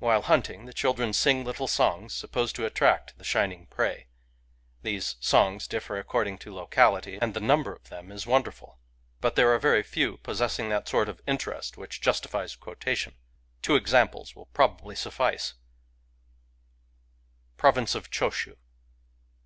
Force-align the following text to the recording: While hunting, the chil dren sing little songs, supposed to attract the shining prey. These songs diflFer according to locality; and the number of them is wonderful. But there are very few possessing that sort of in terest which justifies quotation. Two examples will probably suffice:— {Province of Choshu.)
While 0.00 0.20
hunting, 0.20 0.66
the 0.66 0.74
chil 0.74 0.92
dren 0.92 1.14
sing 1.14 1.44
little 1.46 1.66
songs, 1.66 2.12
supposed 2.12 2.54
to 2.56 2.66
attract 2.66 3.16
the 3.16 3.24
shining 3.24 3.64
prey. 3.68 4.06
These 4.82 5.16
songs 5.18 5.66
diflFer 5.66 5.98
according 5.98 6.36
to 6.40 6.52
locality; 6.54 7.16
and 7.22 7.32
the 7.32 7.40
number 7.40 7.72
of 7.72 7.88
them 7.88 8.12
is 8.12 8.26
wonderful. 8.26 8.78
But 9.22 9.34
there 9.34 9.48
are 9.48 9.58
very 9.58 9.82
few 9.82 10.18
possessing 10.18 10.68
that 10.68 10.88
sort 10.90 11.08
of 11.08 11.22
in 11.26 11.38
terest 11.38 11.78
which 11.78 12.02
justifies 12.02 12.54
quotation. 12.54 13.14
Two 13.62 13.74
examples 13.74 14.36
will 14.36 14.50
probably 14.52 14.94
suffice:— 14.94 15.54
{Province 17.56 17.94
of 17.94 18.10
Choshu.) 18.10 18.58